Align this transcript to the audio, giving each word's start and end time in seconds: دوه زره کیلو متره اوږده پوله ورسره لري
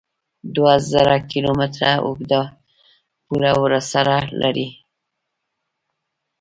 دوه 0.55 0.73
زره 0.91 1.17
کیلو 1.29 1.51
متره 1.59 1.91
اوږده 2.05 2.41
پوله 3.25 3.51
ورسره 3.63 4.17
لري 4.41 4.67